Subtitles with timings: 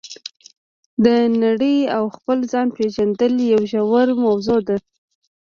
[1.05, 1.07] د
[1.43, 4.77] نړۍ او خپل ځان پېژندل یوه ژوره موضوع ده.